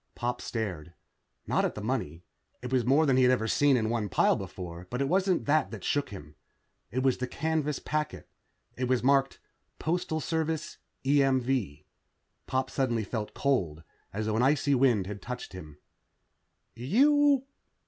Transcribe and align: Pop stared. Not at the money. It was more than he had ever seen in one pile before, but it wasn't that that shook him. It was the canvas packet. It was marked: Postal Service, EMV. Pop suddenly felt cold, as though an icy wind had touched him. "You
Pop 0.15 0.41
stared. 0.41 0.93
Not 1.45 1.63
at 1.63 1.75
the 1.75 1.79
money. 1.83 2.23
It 2.63 2.71
was 2.73 2.83
more 2.83 3.05
than 3.05 3.17
he 3.17 3.21
had 3.21 3.31
ever 3.31 3.47
seen 3.47 3.77
in 3.77 3.87
one 3.91 4.09
pile 4.09 4.35
before, 4.35 4.87
but 4.89 4.99
it 4.99 5.07
wasn't 5.07 5.45
that 5.45 5.69
that 5.69 5.83
shook 5.83 6.09
him. 6.09 6.33
It 6.89 7.03
was 7.03 7.19
the 7.19 7.27
canvas 7.27 7.77
packet. 7.77 8.27
It 8.75 8.87
was 8.87 9.03
marked: 9.03 9.39
Postal 9.77 10.19
Service, 10.19 10.79
EMV. 11.05 11.83
Pop 12.47 12.71
suddenly 12.71 13.03
felt 13.03 13.35
cold, 13.35 13.83
as 14.11 14.25
though 14.25 14.35
an 14.37 14.41
icy 14.41 14.73
wind 14.73 15.05
had 15.05 15.21
touched 15.21 15.53
him. 15.53 15.77
"You 16.73 17.43